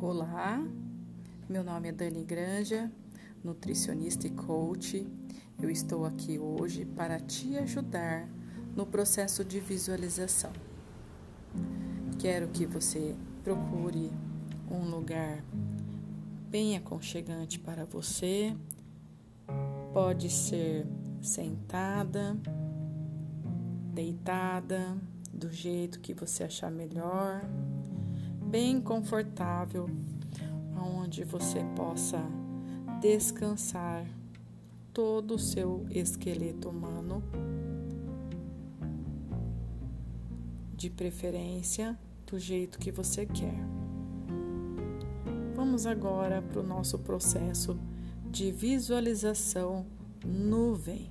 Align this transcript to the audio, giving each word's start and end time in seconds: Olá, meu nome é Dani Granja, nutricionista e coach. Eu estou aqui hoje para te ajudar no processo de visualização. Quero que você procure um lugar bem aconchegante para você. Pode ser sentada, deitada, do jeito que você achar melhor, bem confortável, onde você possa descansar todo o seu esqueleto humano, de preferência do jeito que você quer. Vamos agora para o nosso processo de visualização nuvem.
Olá, 0.00 0.64
meu 1.48 1.64
nome 1.64 1.88
é 1.88 1.92
Dani 1.92 2.22
Granja, 2.22 2.88
nutricionista 3.42 4.28
e 4.28 4.30
coach. 4.30 5.04
Eu 5.60 5.68
estou 5.68 6.04
aqui 6.04 6.38
hoje 6.38 6.84
para 6.84 7.18
te 7.18 7.58
ajudar 7.58 8.28
no 8.76 8.86
processo 8.86 9.44
de 9.44 9.58
visualização. 9.58 10.52
Quero 12.16 12.46
que 12.46 12.64
você 12.64 13.16
procure 13.42 14.12
um 14.70 14.88
lugar 14.88 15.42
bem 16.48 16.76
aconchegante 16.76 17.58
para 17.58 17.84
você. 17.84 18.56
Pode 19.92 20.30
ser 20.30 20.86
sentada, 21.20 22.36
deitada, 23.92 24.96
do 25.32 25.50
jeito 25.50 25.98
que 25.98 26.14
você 26.14 26.44
achar 26.44 26.70
melhor, 26.70 27.42
bem 28.48 28.80
confortável, 28.80 29.90
onde 30.74 31.22
você 31.22 31.60
possa 31.76 32.18
descansar 32.98 34.06
todo 34.92 35.34
o 35.34 35.38
seu 35.38 35.86
esqueleto 35.90 36.70
humano, 36.70 37.22
de 40.74 40.88
preferência 40.88 41.98
do 42.26 42.38
jeito 42.38 42.78
que 42.78 42.90
você 42.90 43.26
quer. 43.26 43.60
Vamos 45.54 45.86
agora 45.86 46.40
para 46.40 46.60
o 46.60 46.66
nosso 46.66 46.98
processo 46.98 47.78
de 48.30 48.50
visualização 48.50 49.84
nuvem. 50.24 51.10